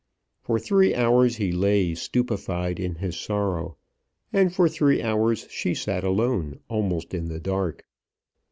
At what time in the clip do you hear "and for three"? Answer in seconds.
4.33-4.99